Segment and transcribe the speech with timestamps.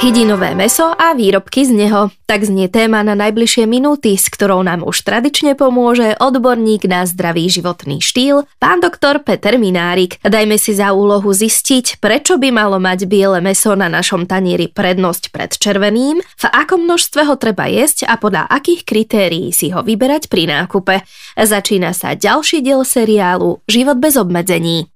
[0.00, 2.08] Hydinové meso a výrobky z neho.
[2.24, 7.52] Tak znie téma na najbližšie minúty, s ktorou nám už tradične pomôže odborník na zdravý
[7.52, 10.16] životný štýl, pán doktor Peter Minárik.
[10.24, 15.36] Dajme si za úlohu zistiť, prečo by malo mať biele meso na našom tanieri prednosť
[15.36, 20.32] pred červeným, v akom množstve ho treba jesť a podľa akých kritérií si ho vyberať
[20.32, 21.04] pri nákupe.
[21.36, 24.89] Začína sa ďalší diel seriálu Život bez obmedzení.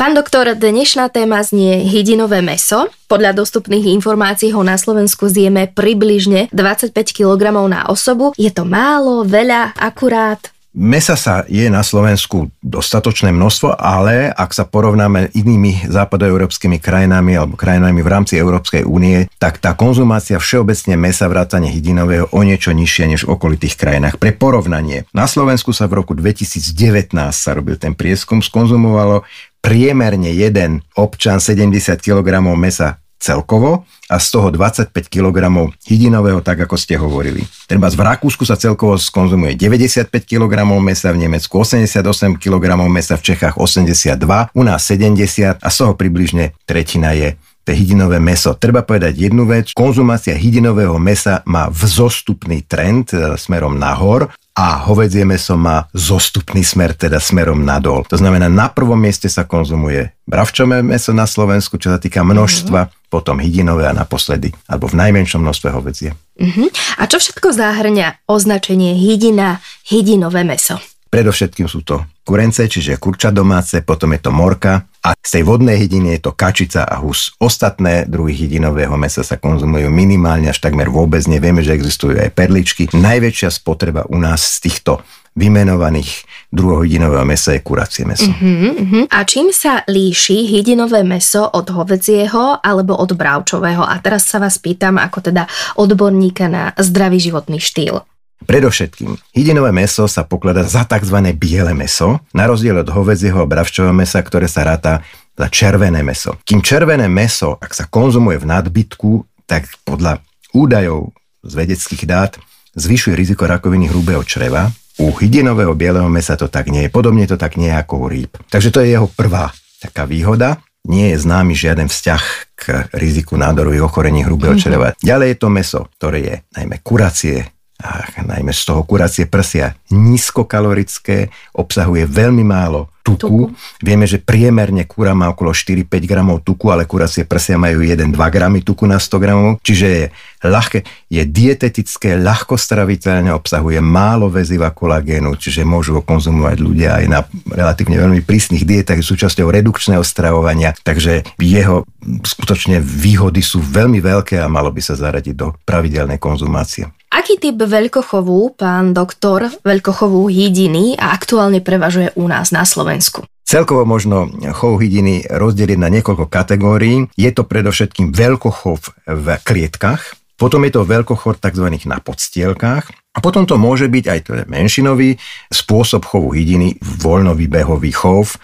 [0.00, 2.88] Pán doktor, dnešná téma znie hydinové meso.
[3.04, 8.32] Podľa dostupných informácií ho na Slovensku zjeme približne 25 kg na osobu.
[8.40, 10.40] Je to málo, veľa, akurát?
[10.70, 17.58] Mesa sa je na Slovensku dostatočné množstvo, ale ak sa porovnáme inými západoeurópskymi krajinami alebo
[17.58, 23.10] krajinami v rámci Európskej únie, tak tá konzumácia všeobecne mesa vrátane hydinového o niečo nižšia
[23.10, 24.22] než v okolitých krajinách.
[24.22, 29.26] Pre porovnanie, na Slovensku sa v roku 2019 sa robil ten prieskum, skonzumovalo
[29.60, 35.36] priemerne jeden občan 70 kg mesa celkovo a z toho 25 kg
[35.84, 37.44] hydinového, tak ako ste hovorili.
[37.68, 42.00] Treba v Rakúsku sa celkovo skonzumuje 95 kg mesa, v Nemecku 88
[42.40, 44.16] kg mesa, v Čechách 82,
[44.56, 48.56] u nás 70 a z toho približne tretina je to hydinové meso.
[48.56, 55.24] Treba povedať jednu vec, konzumácia hydinového mesa má vzostupný trend e, smerom nahor a hovedzie
[55.24, 58.04] meso má zostupný smer, teda smerom nadol.
[58.12, 62.80] To znamená, na prvom mieste sa konzumuje bravčové meso na Slovensku, čo sa týka množstva,
[62.84, 63.08] mm-hmm.
[63.08, 66.12] potom hydinové a naposledy, alebo v najmenšom množstve hovedzie.
[66.36, 66.68] Mm-hmm.
[67.00, 70.76] A čo všetko zahrňa označenie hydina, hydinové meso?
[71.08, 75.80] Predovšetkým sú to kurence, čiže kurča domáce, potom je to morka a z tej vodnej
[75.80, 77.32] hydiny je to kačica a hus.
[77.40, 81.24] Ostatné druhy hydinového mesa sa konzumujú minimálne až takmer vôbec.
[81.24, 82.92] Nevieme, že existujú aj perličky.
[82.92, 85.00] Najväčšia spotreba u nás z týchto
[85.38, 88.26] vymenovaných druhov hydinového mesa je kuracie meso.
[88.28, 89.04] Uh-huh, uh-huh.
[89.08, 93.86] A čím sa líši hydinové meso od hovedzieho alebo od bravčového?
[93.86, 95.46] A teraz sa vás pýtam ako teda
[95.78, 98.02] odborníka na zdravý životný štýl.
[98.40, 101.16] Predovšetkým, hydinové meso sa pokladá za tzv.
[101.36, 105.04] biele meso, na rozdiel od hovedzieho a bravčového mesa, ktoré sa ráta
[105.36, 106.36] za červené meso.
[106.44, 109.10] Kým červené meso, ak sa konzumuje v nadbytku,
[109.44, 111.12] tak podľa údajov
[111.44, 112.32] z vedeckých dát
[112.76, 114.70] zvyšuje riziko rakoviny hrubého čreva.
[115.00, 116.90] U hydinového bieleho mesa to tak nie je.
[116.92, 118.36] Podobne to tak nie je ako u rýb.
[118.52, 119.48] Takže to je jeho prvá
[119.80, 120.60] taká výhoda.
[120.84, 122.22] Nie je známy žiaden vzťah
[122.56, 122.64] k
[122.96, 124.64] riziku nádorových ochorení hrubého mm-hmm.
[124.64, 124.92] čreva.
[125.00, 127.48] Ďalej je to meso, ktoré je najmä kuracie,
[127.80, 133.18] a najmä z toho kuracie prsia, nízkokalorické, obsahuje veľmi málo tuku.
[133.18, 133.42] tuku.
[133.80, 138.60] Vieme, že priemerne kúra má okolo 4-5 gramov tuku, ale kuracie prsia majú 1-2 gramy
[138.60, 140.04] tuku na 100 gramov, čiže je
[140.48, 147.04] ľahké, je dietetické, ľahko straviteľné, obsahuje málo väziva kolagénu, čiže môžu ho konzumovať ľudia aj
[147.10, 147.20] na
[147.52, 151.84] relatívne veľmi prísnych dietách, súčasťou redukčného stravovania, takže jeho
[152.24, 156.88] skutočne výhody sú veľmi veľké a malo by sa zaradiť do pravidelnej konzumácie.
[157.10, 163.26] Aký typ veľkochovu, pán doktor, veľkochovu hydiny a aktuálne prevažuje u nás na Slovensku?
[163.50, 167.10] Celkovo možno chov hydiny rozdeliť na niekoľko kategórií.
[167.18, 171.66] Je to predovšetkým veľkochov v klietkach, potom je to veľkochov tzv.
[171.82, 175.18] na podstielkách a potom to môže byť aj teda menšinový
[175.50, 178.38] spôsob chovu hydiny, voľnovýbehový chov,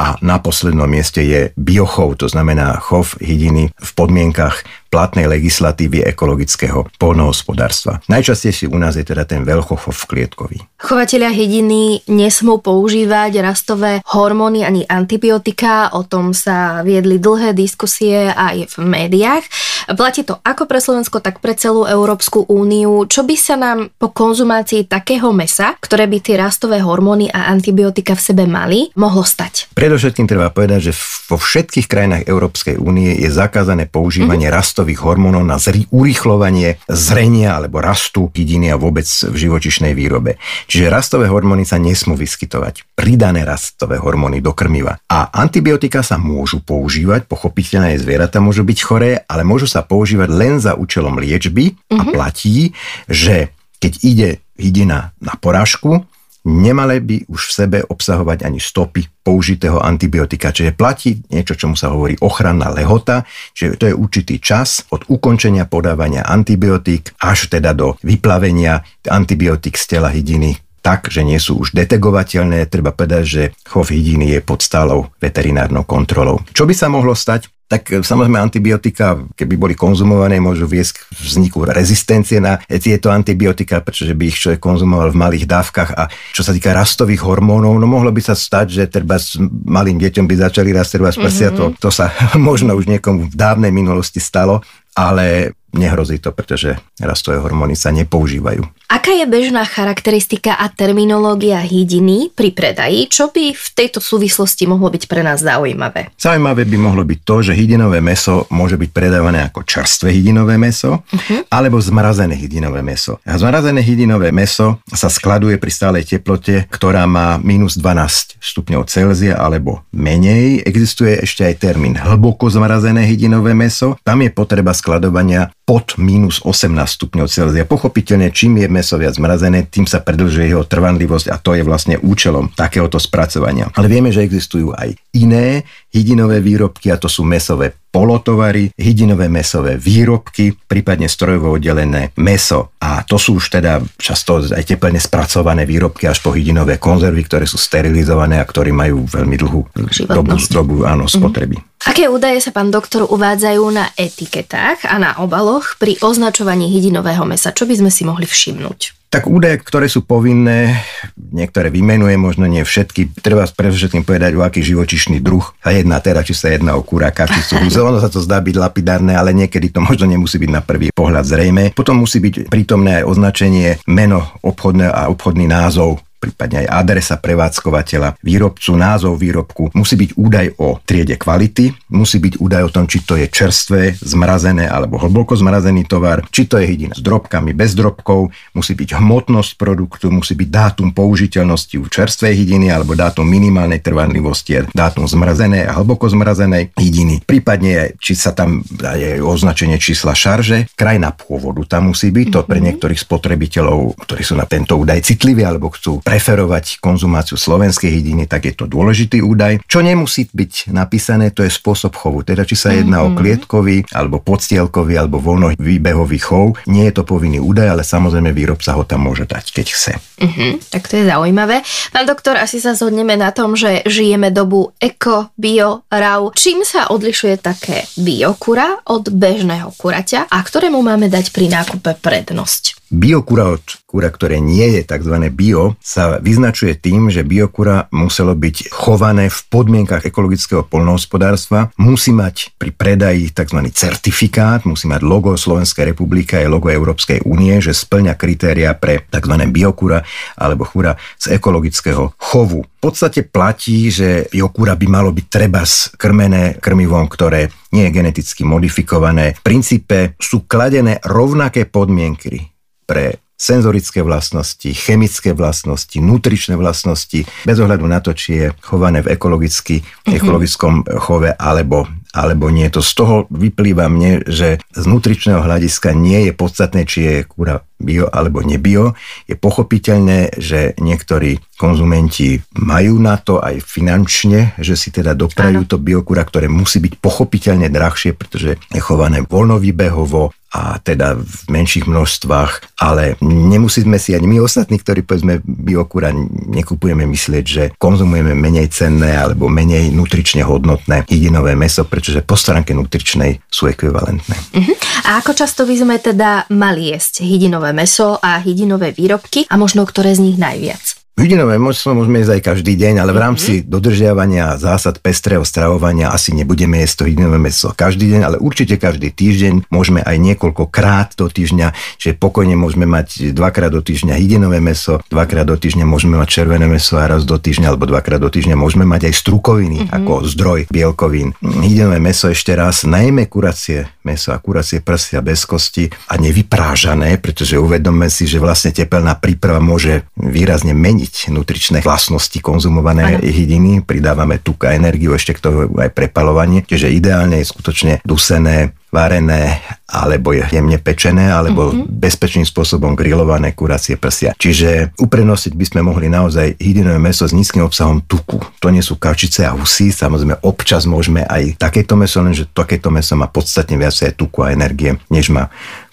[0.00, 6.90] a na poslednom mieste je biochov, to znamená chov hydiny v podmienkach platnej legislatívy ekologického
[6.98, 8.02] polnohospodárstva.
[8.10, 10.58] Najčastejšie u nás je teda ten veľkochov klietkový.
[10.82, 18.74] Chovatelia hydiny nesmú používať rastové hormóny ani antibiotika, o tom sa viedli dlhé diskusie aj
[18.74, 19.46] v médiách.
[19.94, 23.06] Platí to ako pre Slovensko, tak pre celú Európsku úniu.
[23.06, 28.18] Čo by sa nám po konzumácii takého mesa, ktoré by tie rastové hormóny a antibiotika
[28.18, 29.70] v sebe mali, mohlo stať?
[29.76, 30.92] Predovšetkým treba povedať, že
[31.30, 34.58] vo všetkých krajinách Európskej únie je zakázané používanie mm-hmm.
[34.58, 35.60] rastov rastových hormónov na
[35.92, 40.40] urýchlovanie zrenia alebo rastu hydiny a vôbec v živočišnej výrobe.
[40.72, 42.96] Čiže rastové hormóny sa nesmú vyskytovať.
[42.96, 44.96] Pridané rastové hormóny do krmiva.
[45.04, 50.32] A antibiotika sa môžu používať, pochopiteľne aj zvieratá môžu byť choré, ale môžu sa používať
[50.32, 52.00] len za účelom liečby uh-huh.
[52.00, 52.12] a mhm.
[52.16, 52.72] platí,
[53.04, 53.52] že
[53.84, 56.08] keď ide hydina na porážku,
[56.44, 60.52] nemali by už v sebe obsahovať ani stopy použitého antibiotika.
[60.54, 65.68] Čiže platí niečo, čomu sa hovorí ochranná lehota, čiže to je určitý čas od ukončenia
[65.68, 71.76] podávania antibiotík až teda do vyplavenia antibiotík z tela hydiny tak, že nie sú už
[71.76, 72.64] detegovateľné.
[72.72, 76.40] Treba povedať, že chov hydiny je pod stálou veterinárnou kontrolou.
[76.56, 77.52] Čo by sa mohlo stať?
[77.70, 84.10] Tak samozrejme antibiotika, keby boli konzumované, môžu viesť k vzniku rezistencie na tieto antibiotika, pretože
[84.18, 88.10] by ich človek konzumoval v malých dávkach a čo sa týka rastových hormónov, no mohlo
[88.10, 91.54] by sa stať, že treba s malým deťom by začali rásť treba mm-hmm.
[91.54, 92.10] to, to sa
[92.50, 94.66] možno už niekomu v dávnej minulosti stalo,
[94.98, 98.62] ale nehrozí to, pretože rastové hormóny sa nepoužívajú.
[98.90, 103.06] Aká je bežná charakteristika a terminológia hydiny pri predaji?
[103.06, 106.10] Čo by v tejto súvislosti mohlo byť pre nás zaujímavé?
[106.18, 111.06] Zaujímavé by mohlo byť to, že hydinové meso môže byť predávané ako čerstvé hydinové meso
[111.06, 111.46] uh-huh.
[111.54, 113.22] alebo zmrazené hydinové meso.
[113.22, 119.38] A zmrazené hydinové meso sa skladuje pri stálej teplote, ktorá má minus 12 stupňov Celzia
[119.38, 120.66] alebo menej.
[120.66, 123.94] Existuje ešte aj termín hlboko zmrazené hydinové meso.
[124.02, 127.62] Tam je potreba skladovania pod minus 18 stupňov Celzia.
[127.62, 131.94] Pochopiteľne, čím je meso viac zmrazené, tým sa predlžuje jeho trvanlivosť a to je vlastne
[132.02, 133.70] účelom takéhoto spracovania.
[133.78, 135.62] Ale vieme, že existujú aj iné
[135.94, 142.74] hydinové výrobky a to sú mesové polotovary, hydinové mesové výrobky, prípadne strojovo oddelené meso.
[142.78, 147.44] A to sú už teda často aj teplne spracované výrobky až po hydinové konzervy, ktoré
[147.44, 149.60] sú sterilizované a ktorí majú veľmi dlhú
[150.06, 151.12] dobu, dobu áno, mhm.
[151.12, 151.56] spotreby.
[151.58, 151.66] Mm.
[151.80, 157.56] Aké údaje sa pán doktor uvádzajú na etiketách a na obaloch pri označovaní hydinového mesa?
[157.56, 158.99] Čo by sme si mohli všimnúť?
[159.10, 160.86] Tak údaje, ktoré sú povinné,
[161.18, 163.10] niektoré vymenuje, možno nie všetky.
[163.18, 167.26] Treba predovšetkým povedať, o aký živočišný druh sa jedná teda, či sa jedná o kuráka,
[167.26, 167.58] či sú
[167.90, 171.26] Ono sa to zdá byť lapidárne, ale niekedy to možno nemusí byť na prvý pohľad
[171.26, 171.74] zrejme.
[171.74, 178.20] Potom musí byť prítomné aj označenie meno obchodné a obchodný názov prípadne aj adresa prevádzkovateľa,
[178.20, 183.00] výrobcu, názov výrobku, musí byť údaj o triede kvality, musí byť údaj o tom, či
[183.02, 187.72] to je čerstvé, zmrazené alebo hlboko zmrazený tovar, či to je hydina s drobkami, bez
[187.72, 193.80] drobkov, musí byť hmotnosť produktu, musí byť dátum použiteľnosti u čerstvej hydiny alebo dátum minimálnej
[193.80, 197.24] trvanlivosti, dátum zmrazenej a hlboko zmrazenej hydiny.
[197.24, 202.58] Prípadne, či sa tam je označenie čísla šarže, krajina pôvodu tam musí byť, to pre
[202.60, 202.64] mhm.
[202.66, 208.50] niektorých spotrebiteľov, ktorí sú na tento údaj citliví alebo chcú preferovať konzumáciu slovenskej hydiny, tak
[208.50, 209.62] je to dôležitý údaj.
[209.70, 212.26] Čo nemusí byť napísané, to je spôsob chovu.
[212.26, 213.14] Teda či sa jedná mm-hmm.
[213.14, 213.18] o mhm.
[213.22, 216.58] klietkový, alebo podstielkový, alebo voľnovýbehový chov.
[216.66, 219.92] Nie je to povinný údaj, ale samozrejme výrobca ho tam môže dať, keď chce.
[220.18, 221.62] Mm-hmm, tak to je zaujímavé.
[221.94, 226.34] Pán doktor, asi sa zhodneme na tom, že žijeme dobu eko, bio, rau.
[226.34, 232.79] Čím sa odlišuje také biokura od bežného kuraťa a ktorému máme dať pri nákupe prednosť?
[232.90, 235.14] Biokura od kura, ktoré nie je tzv.
[235.30, 242.50] bio, sa vyznačuje tým, že biokura muselo byť chované v podmienkach ekologického polnohospodárstva, musí mať
[242.58, 243.62] pri predaji tzv.
[243.70, 249.34] certifikát, musí mať logo Slovenskej republiky a logo Európskej únie, že splňa kritéria pre tzv.
[249.54, 250.02] biokura
[250.34, 252.66] alebo chura z ekologického chovu.
[252.66, 255.62] V podstate platí, že biokura by malo byť treba
[255.94, 259.38] krmené krmivom, ktoré nie je geneticky modifikované.
[259.38, 262.50] V princípe sú kladené rovnaké podmienky
[262.90, 269.14] pre senzorické vlastnosti, chemické vlastnosti, nutričné vlastnosti, bez ohľadu na to, či je chované v
[269.14, 270.18] ekologicky, mm-hmm.
[270.18, 272.66] ekologickom chove alebo alebo nie.
[272.74, 277.62] To z toho vyplýva mne, že z nutričného hľadiska nie je podstatné, či je kúra
[277.80, 278.94] bio alebo nebio.
[279.24, 285.76] Je pochopiteľné, že niektorí konzumenti majú na to aj finančne, že si teda doprajú to
[285.80, 292.82] biokúra, ktoré musí byť pochopiteľne drahšie, pretože je chované voľnovýbehovo, a teda v menších množstvách,
[292.82, 296.10] ale nemusíme si ani my ostatní, ktorí povedzme biokúra
[296.50, 302.74] nekupujeme myslieť, že konzumujeme menej cenné alebo menej nutrične hodnotné hydinové meso, pretože po stránke
[302.74, 304.34] nutričnej sú ekvivalentné.
[304.34, 304.74] Uh-huh.
[305.06, 309.88] A ako často by sme teda mali jesť hydinové meso a hydinové výrobky a možno
[309.88, 310.99] ktoré z nich najviac?
[311.20, 313.68] Hydinové močno môžeme jesť aj každý deň, ale v rámci mm-hmm.
[313.68, 319.12] dodržiavania zásad pestrého stravovania asi nebudeme jesť to hydinové meso každý deň, ale určite každý
[319.12, 325.04] týždeň môžeme aj niekoľkokrát do týždňa, že pokojne môžeme mať dvakrát do týždňa hydinové meso,
[325.12, 328.56] dvakrát do týždňa môžeme mať červené meso a raz do týždňa alebo dvakrát do týždňa
[328.56, 329.96] môžeme mať aj strukoviny mm-hmm.
[330.00, 331.36] ako zdroj bielkovín.
[331.44, 337.60] Hydinové meso ešte raz, najmä kuracie meso a kuracie prsia bez kosti a nevyprážané, pretože
[337.60, 343.26] uvedomme si, že vlastne tepelná príprava môže výrazne meniť zmeniť nutričné vlastnosti konzumované ano.
[343.26, 348.72] hydiny, pridávame tuk a energiu, ešte k tomu aj prepalovanie, čiže ideálne je skutočne dusené
[348.90, 351.86] varené alebo jemne pečené, alebo mm-hmm.
[351.86, 354.34] bezpečným spôsobom grillované kuracie prsia.
[354.34, 358.42] Čiže uprednosiť by sme mohli naozaj hydinové meso s nízkym obsahom tuku.
[358.58, 363.14] To nie sú kačice a husy, samozrejme občas môžeme aj takéto meso, lenže takéto meso
[363.14, 365.50] má podstatne viacej tuku a energie, než má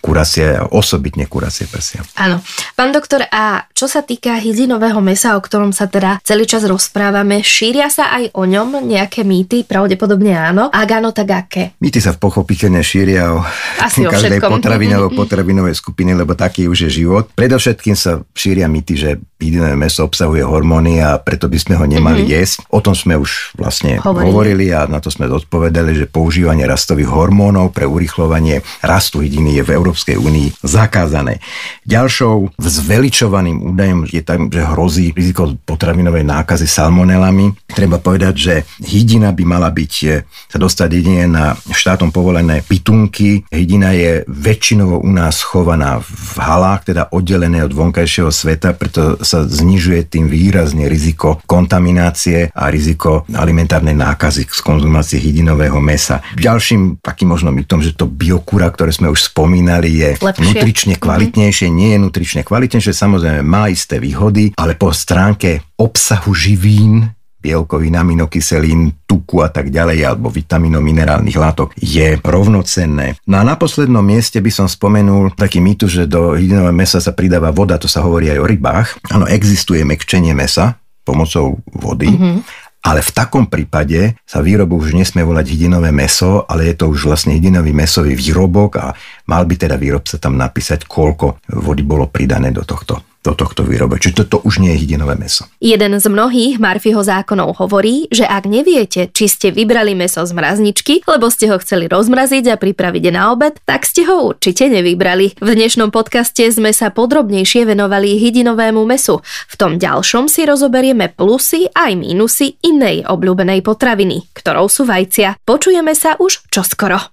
[0.08, 2.00] kuracie, osobitne kuracie prsia.
[2.16, 2.40] Áno.
[2.80, 7.44] Pán doktor, a čo sa týka hydinového mesa, o ktorom sa teda celý čas rozprávame,
[7.44, 9.68] šíria sa aj o ňom nejaké mýty?
[9.68, 10.72] Pravdepodobne áno.
[10.72, 11.76] Ak áno, tak aké?
[11.84, 13.44] Mýty sa v pochopiteľne šíria o
[13.84, 14.52] Asi o každej všetkom.
[14.56, 17.28] potravinovej potravinovej skupiny, lebo taký už je život.
[17.36, 22.26] Predovšetkým sa šíria mýty, že hydinové meso obsahuje hormóny a preto by sme ho nemali
[22.26, 22.38] mm-hmm.
[22.40, 22.58] jesť.
[22.74, 24.34] O tom sme už vlastne Hovorili.
[24.34, 24.34] hovorili.
[24.34, 29.64] hovorili a na to sme odpovedali, že používanie rastových hormónov pre urychlovanie rastu hydiny je
[29.66, 31.42] v Európskej únii zakázané.
[31.88, 37.56] Ďalšou zveličovaným údajom je tam, že hrozí riziko potravinovej nákazy salmonelami.
[37.72, 43.48] Treba povedať, že hydina by mala byť, e, sa dostať jedine na štátom povolené pitunky.
[43.48, 49.48] Hydina je väčšinovo u nás chovaná v halách, teda oddelené od vonkajšieho sveta, preto sa
[49.48, 56.20] znižuje tým výrazne riziko kontaminácie a riziko alimentárnej nákazy z konzumácie hydinového mesa.
[56.36, 60.42] Ďalším takým možno mytom, že to biokúra, ktoré sme už spomínali, je Lepšie.
[60.42, 67.14] nutrične kvalitnejšie, nie je nutrične kvalitnejšie, samozrejme má isté výhody, ale po stránke obsahu živín
[67.38, 73.16] bielkovín, aminokyselín, tuku a tak ďalej, alebo vitamínov, minerálnych látok, je rovnocenné.
[73.30, 77.16] No a na poslednom mieste by som spomenul taký mýtus, že do hydinového mesa sa
[77.16, 78.88] pridáva voda, to sa hovorí aj o rybách.
[79.16, 80.76] Áno, existuje mekčenie mesa
[81.08, 82.67] pomocou vody, mm-hmm.
[82.88, 87.12] Ale v takom prípade sa výrobok už nesmie volať hydinové meso, ale je to už
[87.12, 88.96] vlastne hydinový mesový výrobok a
[89.28, 94.00] mal by teda výrobca tam napísať, koľko vody bolo pridané do tohto do tohto výrobe.
[94.00, 95.44] Čiže toto už nie je hydinové meso.
[95.60, 101.04] Jeden z mnohých Marfiho zákonov hovorí, že ak neviete, či ste vybrali meso z mrazničky,
[101.04, 105.36] lebo ste ho chceli rozmraziť a pripraviť na obed, tak ste ho určite nevybrali.
[105.44, 109.20] V dnešnom podcaste sme sa podrobnejšie venovali hydinovému mesu.
[109.52, 115.42] V tom ďalšom si rozoberieme plusy aj mínusy inej obľúbenej potraviny, ktorou sú vajcia.
[115.44, 117.12] Počujeme sa už čoskoro.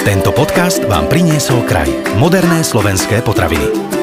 [0.00, 1.88] Tento podcast vám priniesol kraj.
[2.16, 3.99] Moderné slovenské potraviny.